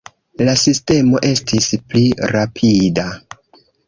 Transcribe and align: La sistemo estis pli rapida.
La 0.45 0.53
sistemo 0.59 1.19
estis 1.31 1.67
pli 1.91 2.01
rapida. 2.33 3.05